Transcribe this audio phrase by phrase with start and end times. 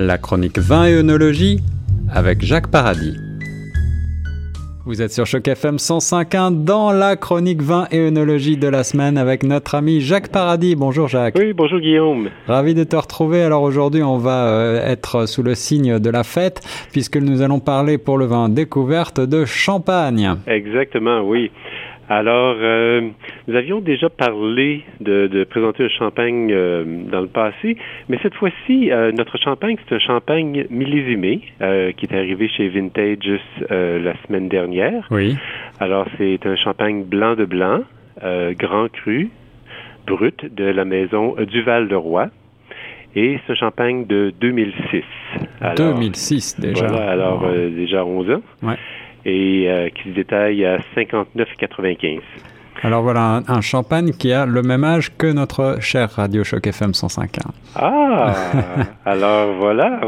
[0.00, 1.58] La chronique vin et œnologie
[2.14, 3.16] avec Jacques Paradis.
[4.86, 9.18] Vous êtes sur Choc FM 105.1 dans la chronique vin et œnologie de la semaine
[9.18, 10.76] avec notre ami Jacques Paradis.
[10.76, 11.34] Bonjour Jacques.
[11.36, 12.30] Oui, bonjour Guillaume.
[12.46, 13.42] Ravi de te retrouver.
[13.42, 16.60] Alors aujourd'hui, on va euh, être sous le signe de la fête
[16.92, 20.36] puisque nous allons parler pour le vin découverte de champagne.
[20.46, 21.50] Exactement, oui.
[22.08, 23.02] Alors, euh,
[23.46, 27.76] nous avions déjà parlé de, présenter le champagne euh, dans le passé,
[28.08, 31.42] mais cette fois-ci, euh, notre champagne, c'est un champagne millésimé
[31.96, 35.06] qui est arrivé chez Vintage la semaine dernière.
[35.10, 35.36] Oui.
[35.80, 37.80] Alors, c'est un champagne blanc de blanc,
[38.58, 39.28] grand cru,
[40.06, 42.28] brut de la maison Duval de Roi.
[43.16, 45.02] Et un champagne de 2006.
[45.76, 46.86] 2006 déjà.
[46.86, 48.42] Voilà, alors déjà 11 ans.
[48.62, 48.76] Ouais
[49.24, 52.20] et euh, qui se détaille à 59,95.
[52.82, 56.92] Alors voilà, un, champagne qui a le même âge que notre cher Radio Choc FM
[56.92, 57.50] 105.1.
[57.74, 58.34] Ah,
[59.04, 59.98] alors voilà,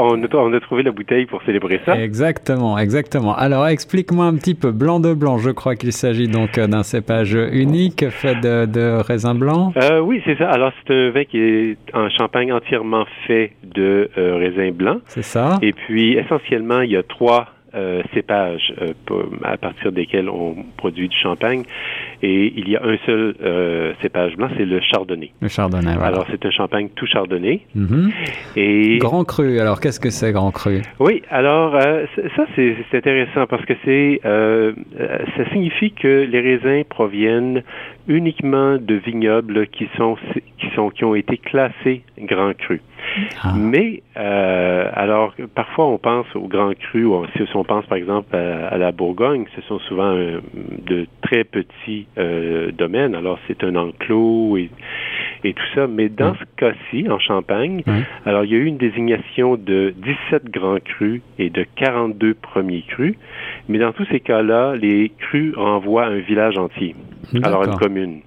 [0.00, 2.00] On, a, trouvé la bouteille pour célébrer ça.
[2.00, 3.36] Exactement, exactement.
[3.36, 6.82] Alors explique-moi un petit peu, blanc de blanc, je crois qu'il s'agit donc euh, d'un
[6.82, 9.74] cépage unique fait de, de raisin blanc.
[9.76, 10.48] Euh, oui, c'est ça.
[10.48, 14.96] Alors c'est un vin qui est un champagne entièrement fait de raisin blanc.
[15.06, 15.58] C'est ça.
[15.60, 18.92] Et puis essentiellement, il y a trois euh, cépages euh,
[19.44, 21.62] à partir desquels on produit du champagne.
[22.22, 25.30] Et il y a un seul euh, cépage blanc, c'est le chardonnay.
[25.40, 26.08] Le chardonnay, voilà.
[26.08, 27.60] Alors, c'est un champagne tout chardonnay.
[27.76, 28.12] Mm-hmm.
[28.56, 28.98] Et...
[28.98, 30.82] Grand cru, alors qu'est-ce que c'est grand cru?
[30.98, 31.80] Oui, alors
[32.36, 37.62] ça, c'est intéressant parce que c'est ça signifie que les raisins proviennent
[38.08, 40.16] uniquement de vignobles qui sont
[40.58, 42.80] qui sont qui ont été classés grand cru.
[43.42, 43.52] Ah.
[43.56, 48.34] Mais euh, alors parfois on pense au grand cru ou si on pense par exemple
[48.34, 50.40] à, la Bourgogne, ce sont souvent euh,
[50.86, 53.14] de très petits euh, domaines.
[53.14, 54.70] Alors c'est un enclos et,
[55.44, 55.86] et tout ça.
[55.86, 57.82] Mais dans ce cas-ci, en Champagne,
[58.24, 59.94] alors il y a eu une désignation de
[60.30, 63.16] 17 grands crus et de 42 premiers crus.
[63.68, 66.94] Mais dans tous ces cas-là, les crus renvoient à un village entier,
[67.42, 68.20] alors une commune.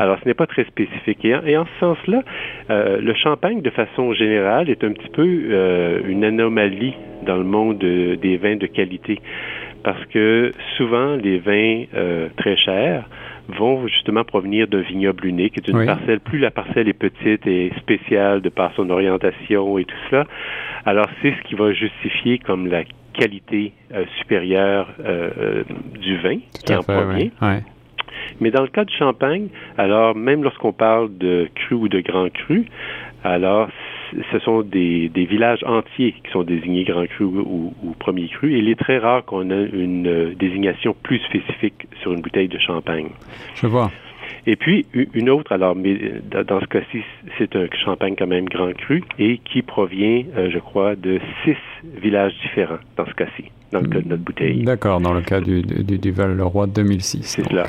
[0.00, 1.24] Alors, ce n'est pas très spécifique.
[1.24, 2.22] Et en, ce sens-là,
[2.70, 6.94] euh, le champagne, de façon générale, est un petit peu euh, une anomalie
[7.24, 9.20] dans le monde des vins de qualité.
[9.84, 13.08] Parce que souvent, les vins euh, très chers
[13.48, 16.20] vont justement provenir d'un vignoble unique, d'une parcelle.
[16.20, 20.26] Plus la parcelle est petite et spéciale de par son orientation et tout cela,
[20.86, 23.72] alors c'est ce qui va justifier comme la qualité
[24.18, 24.88] supérieure
[26.00, 27.30] du vin qui en provient.
[28.40, 32.30] Mais dans le cas du champagne, alors même lorsqu'on parle de cru ou de grand
[32.32, 32.66] cru,
[33.24, 33.68] alors
[34.30, 38.54] ce sont des, villages entiers qui sont désignés grand cru ou, premier cru.
[38.54, 42.48] Et il est très rare qu'on ait une euh, désignation plus spécifique sur une bouteille
[42.48, 43.08] de champagne.
[43.54, 43.90] Je vois.
[44.46, 45.96] Et puis, une autre, alors, mais
[46.30, 47.02] dans ce cas-ci,
[47.38, 51.56] c'est un champagne quand même grand cru et qui provient, euh, je crois, de six
[52.00, 54.62] villages différents dans ce cas-ci, dans le cas de notre bouteille.
[54.64, 57.22] D'accord, dans le cas du, du, du Val-le-Roi 2006.
[57.22, 57.64] C'est cela.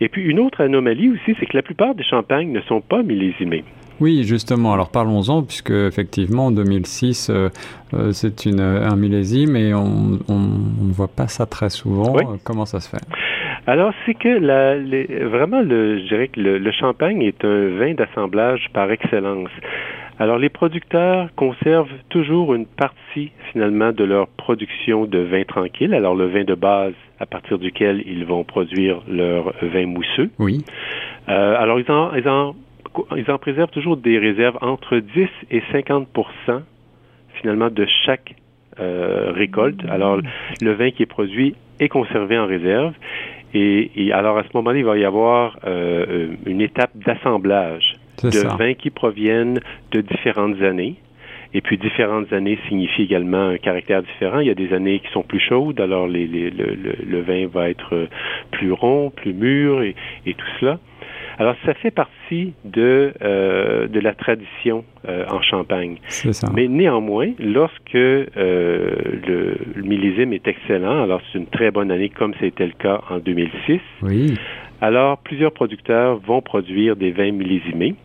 [0.00, 3.02] Et puis une autre anomalie aussi, c'est que la plupart des champagnes ne sont pas
[3.02, 3.64] millésimés.
[4.00, 4.72] Oui, justement.
[4.72, 7.48] Alors parlons-en, puisque effectivement, en 2006, euh,
[7.94, 12.16] euh, c'est une, un millésime et on, ne voit pas ça très souvent.
[12.42, 13.02] Comment ça se fait?
[13.66, 14.76] Alors, c'est que la,
[15.26, 19.50] vraiment, le, je dirais que le champagne est un vin d'assemblage par excellence.
[20.18, 25.94] Alors, les producteurs conservent toujours une partie, finalement, de leur production de vin tranquille.
[25.94, 30.30] Alors, le vin de base à partir duquel ils vont produire leur vin mousseux.
[30.38, 30.64] Oui.
[31.28, 32.54] Euh, alors, ils en, ils, en,
[33.16, 36.06] ils en préservent toujours des réserves entre 10 et 50%
[37.34, 38.34] finalement, de chaque
[38.80, 39.84] euh, récolte.
[39.88, 40.18] Alors,
[40.60, 42.94] le vin qui est produit est conservé en réserve.
[43.54, 48.56] Et, et alors, à ce moment-là, il va y avoir euh, une étape d'assemblage de
[48.58, 49.60] vins qui proviennent
[49.92, 50.96] de différentes années.
[51.56, 54.40] Et puis différentes années signifient également un caractère différent.
[54.40, 57.70] Il y a des années qui sont plus chaudes, alors les, le, le, vin va
[57.70, 58.08] être
[58.50, 59.94] plus rond, plus mûr et,
[60.26, 60.80] et tout cela.
[61.38, 65.98] Alors, ça fait partie de, euh, de la tradition euh, en Champagne.
[66.08, 66.48] Ça.
[66.54, 72.08] Mais néanmoins, lorsque euh, le, le, millésime est excellent, alors c'est une très bonne année
[72.08, 74.34] comme c'était le cas en 2006, oui.
[74.80, 77.96] alors plusieurs producteurs vont produire des vins millésimés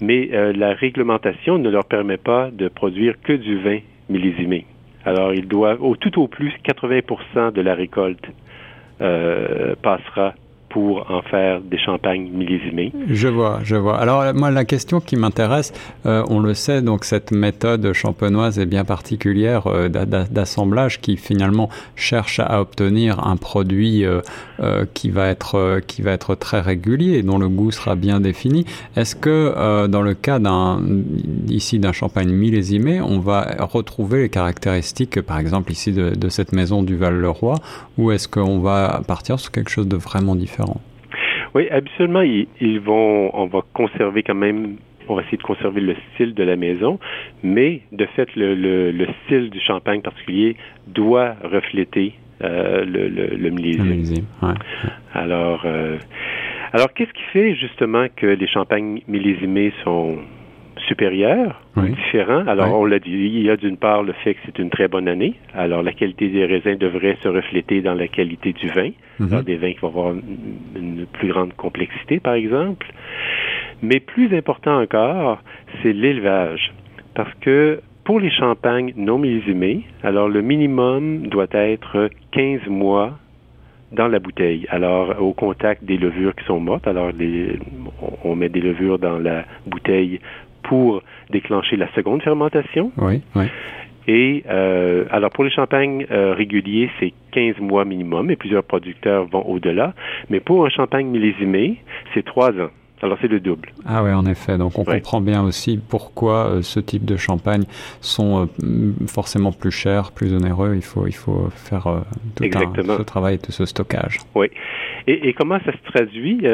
[0.00, 3.78] mais euh, la réglementation ne leur permet pas de produire que du vin
[4.08, 4.66] millésimé.
[5.04, 8.24] Alors, ils doivent, au, tout au plus, 80% de la récolte
[9.00, 10.34] euh, passera
[10.76, 12.92] pour en faire des champagnes millésimés.
[13.08, 13.96] Je vois, je vois.
[13.96, 15.72] Alors moi, la question qui m'intéresse,
[16.04, 21.70] euh, on le sait, donc cette méthode champenoise est bien particulière euh, d'assemblage qui finalement
[21.94, 24.20] cherche à obtenir un produit euh,
[24.92, 28.66] qui va être qui va être très régulier dont le goût sera bien défini.
[28.96, 30.82] Est-ce que dans le cas d'un
[31.48, 36.52] ici d'un champagne millésimé, on va retrouver les caractéristiques, par exemple ici de, de cette
[36.52, 37.54] maison du Val-le-Roi,
[37.96, 40.65] ou est-ce qu'on va partir sur quelque chose de vraiment différent?
[41.54, 44.76] Oui, habituellement, ils, vont, on va conserver quand même
[45.08, 46.98] on va essayer de conserver le style de la maison,
[47.44, 50.56] mais de fait, le, style du champagne particulier
[50.88, 54.26] doit refléter euh, le, le, millésime.
[55.14, 55.96] Alors, euh,
[56.72, 60.18] alors qu'est-ce qui fait justement que les champagnes millésimés sont
[60.86, 62.46] supérieurs ou différents.
[62.46, 64.88] Alors, on l'a dit, il y a d'une part le fait que c'est une très
[64.88, 65.34] bonne année.
[65.54, 68.90] Alors, la qualité des raisins devrait se refléter dans la qualité du vin.
[69.18, 69.42] Mhm.
[69.42, 72.86] des vins qui vont avoir une, plus grande complexité, par exemple.
[73.82, 75.40] Mais plus important encore,
[75.82, 76.72] c'est l'élevage.
[77.14, 83.18] Parce que pour les champagnes non millésimés, alors le minimum doit être 15 mois
[83.92, 84.66] dans la bouteille.
[84.68, 87.10] Alors, au contact des levures qui sont mortes, alors
[88.24, 90.20] on met des levures dans la bouteille
[90.68, 92.92] pour déclencher la seconde fermentation.
[92.98, 93.46] Oui, oui.
[94.08, 99.26] Et euh, alors pour les champagnes euh, réguliers, c'est 15 mois minimum, et plusieurs producteurs
[99.26, 99.94] vont au-delà.
[100.30, 101.78] Mais pour un champagne millésimé,
[102.14, 102.70] c'est 3 ans.
[103.06, 103.68] Alors c'est le double.
[103.86, 104.58] Ah oui, en effet.
[104.58, 107.62] Donc on comprend bien aussi pourquoi euh, ce type de champagne
[108.00, 110.74] sont euh, forcément plus chers, plus onéreux.
[110.74, 112.00] Il faut, il faut faire euh,
[112.34, 114.18] tout ce travail, tout ce stockage.
[114.34, 114.48] Oui.
[115.06, 116.44] Et, comment ça se traduit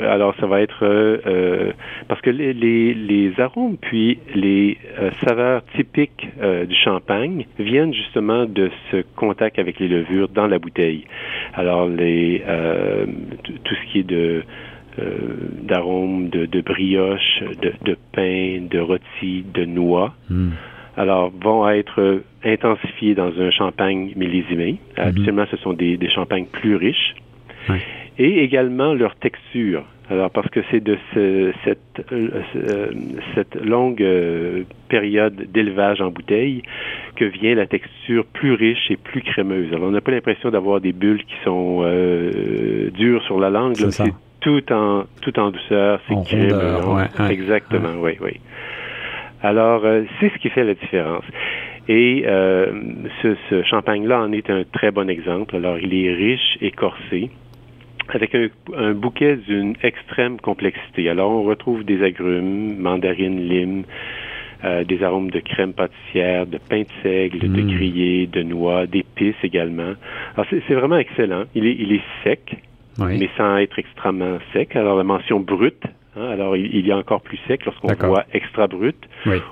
[0.00, 0.84] Alors ça va être
[2.08, 4.78] parce que les, les, arômes puis les
[5.24, 11.04] saveurs typiques du champagne viennent justement de ce contact avec les levures dans la bouteille.
[11.54, 12.42] Alors les
[13.62, 14.42] tout ce qui est de
[15.62, 20.14] d'arômes de, de, brioche, de, de, pain, de rôti, de noix.
[20.28, 20.50] Hmm.
[20.96, 24.78] Alors, vont être intensifiés dans un champagne millésimé.
[24.96, 25.00] Hmm.
[25.00, 27.14] Habituellement, ce sont des, des champagnes plus riches.
[28.18, 29.84] Et également leur texture.
[30.10, 32.90] Alors, parce que c'est de ce, cette, euh,
[33.34, 36.62] cette longue euh, période d'élevage en bouteille
[37.14, 39.72] que vient la texture plus riche et plus crémeuse.
[39.72, 43.76] Alors, on n'a pas l'impression d'avoir des bulles qui sont euh, dures sur la langue.
[43.76, 46.80] C'est tout en tout en douceur, c'est crémeux.
[47.30, 48.40] Exactement, oui, oui.
[49.42, 51.24] Alors, euh, c'est ce qui fait la différence.
[51.88, 52.72] Et euh,
[53.22, 55.56] ce, ce champagne-là en est un très bon exemple.
[55.56, 57.30] Alors, il est riche, écorsé,
[58.10, 61.08] avec un, un bouquet d'une extrême complexité.
[61.08, 63.84] Alors, on retrouve des agrumes, mandarines, limes,
[64.62, 67.70] euh, des arômes de crème pâtissière, de pain de seigle, de mm.
[67.74, 69.94] grillé, de noix, d'épices également.
[70.34, 71.44] Alors, c'est vraiment excellent.
[71.54, 72.56] Il est, il est sec,
[73.00, 74.76] mais sans être extrêmement sec.
[74.76, 75.82] Alors la mention brute,
[76.16, 78.96] hein, alors il, y a encore plus sec lorsqu'on voit extra brut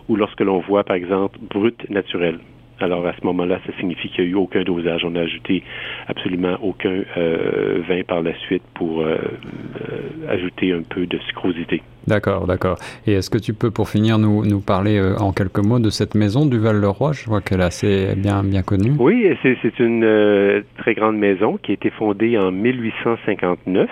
[0.09, 2.39] ou lorsque l'on voit par exemple brut naturel.
[2.81, 5.05] Alors à ce moment-là, ça signifie qu'il n'y a eu aucun dosage.
[5.05, 5.63] On n'a ajouté
[6.07, 11.83] absolument aucun euh, vin par la suite pour euh, euh, ajouter un peu de sucrosité.
[12.07, 12.79] D'accord, d'accord.
[13.07, 16.15] Et est-ce que tu peux, pour finir, nous, nous parler en quelques mots de cette
[16.15, 17.13] maison du Val-le-Roi?
[17.13, 18.93] Je vois qu'elle est assez bien, bien connue.
[18.99, 23.91] Oui, c'est une très grande maison qui a été fondée en 1859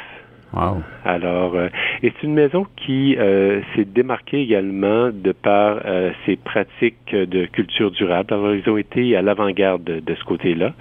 [1.05, 1.69] alors, euh,
[2.03, 7.47] et c'est une maison qui euh, s'est démarquée également de par euh, ses pratiques de
[7.47, 8.33] culture durable.
[8.33, 10.73] Alors, ils ont été à l'avant-garde de, ce côté-là.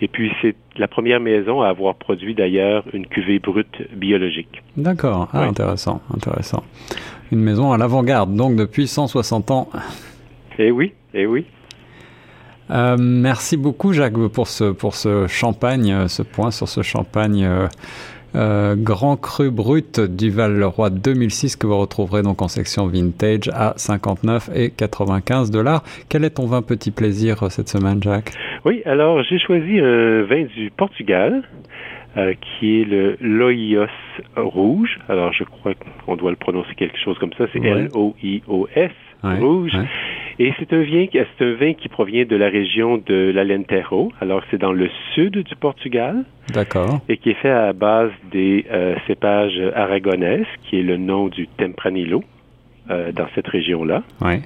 [0.00, 4.62] Et puis, c'est la première maison à avoir produit d'ailleurs une cuvée brute biologique.
[4.76, 5.28] D'accord.
[5.32, 6.64] Ah, intéressant, intéressant.
[7.30, 9.68] Une maison à l'avant-garde, donc depuis 160 ans.
[10.58, 11.46] Eh oui, eh oui.
[12.98, 17.68] merci beaucoup Jacques pour ce, pour ce champagne, ce point sur ce champagne euh,
[18.34, 24.50] Grand Cru Brut du Val-le-Roi 2006 que vous retrouverez donc en section vintage à 59
[24.54, 25.82] et 95 dollars.
[26.08, 28.32] Quel est ton vin petit plaisir euh, cette semaine, Jacques?
[28.64, 31.42] Oui, alors j'ai choisi un vin du Portugal.
[32.14, 33.86] Euh, qui est le Loios
[34.36, 34.98] rouge.
[35.08, 35.72] Alors, je crois
[36.04, 37.46] qu'on doit le prononcer quelque chose comme ça.
[37.54, 38.90] C'est L-O-I-O-S,
[39.22, 39.72] rouge.
[40.38, 44.12] Et c'est un vin, c'est un vin qui provient de la région de l'Alentejo.
[44.20, 46.24] Alors, c'est dans le sud du Portugal.
[46.52, 47.00] D'accord.
[47.08, 51.46] Et qui est fait à base des euh, cépages aragonaises, qui est le nom du
[51.48, 52.22] Tempranillo.
[52.90, 54.42] Euh, dans cette région-là, ouais,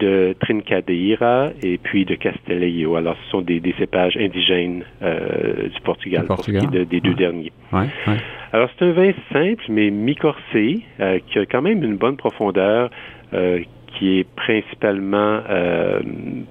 [0.00, 2.96] de Trincadeira et puis de Castelleio.
[2.96, 6.66] Alors, ce sont des, cépages indigènes euh, du Portugal, Portugal.
[6.68, 7.52] des deux derniers.
[8.52, 10.80] Alors, c'est un vin simple, mais mi-corsé,
[11.28, 12.90] qui a quand même une bonne profondeur,
[13.98, 16.00] qui est principalement euh,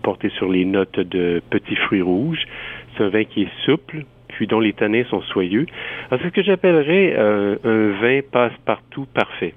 [0.03, 2.45] porté sur les notes de petits fruits rouges.
[2.95, 5.65] C'est un vin qui est souple, puis dont les tanins sont soyeux.
[6.09, 9.53] C'est ce que j'appellerais un vin passe-partout parfait.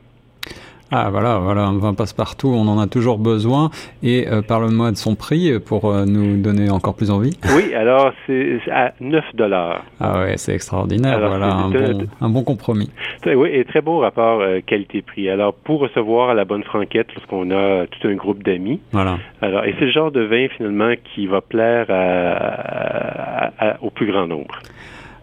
[0.92, 3.70] Ah voilà, voilà, un vin passe-partout, on en a toujours besoin.
[4.02, 7.38] Et euh, parle-moi de son prix pour euh, nous donner encore plus envie.
[7.54, 9.84] Oui, alors c'est à 9 dollars.
[10.00, 12.90] Ah ouais, c'est extraordinaire, voilà, un bon, un bon, compromis.
[13.24, 15.30] Oui, et très beau rapport euh, qualité-prix.
[15.30, 18.80] Alors pour recevoir à la bonne franquette lorsqu'on a tout un groupe d'amis.
[18.90, 19.18] Voilà.
[19.42, 21.86] Alors, et c'est le genre de vin finalement qui va plaire
[23.80, 24.58] au plus grand nombre.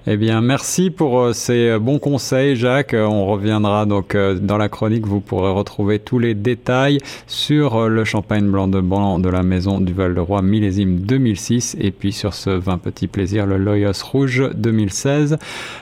[0.09, 2.93] Eh bien, merci pour euh, ces euh, bons conseils, Jacques.
[2.93, 5.05] Euh, on reviendra donc dans la chronique.
[5.05, 9.81] Vous pourrez retrouver tous les détails sur le champagne blanc de blanc de la maison
[9.81, 15.37] du Val-de-Roi millésime 2006 et puis sur ce vin petit plaisir, le Loyos Rouge 2016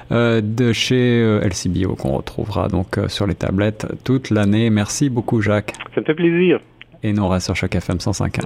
[0.10, 4.72] de chez LCBO qu'on retrouvera donc sur les tablettes toute l'année.
[4.72, 5.74] Merci beaucoup, Jacques.
[5.94, 6.60] Ça me fait plaisir.
[7.04, 8.42] Et nous, reste sur Choc FM 105.1.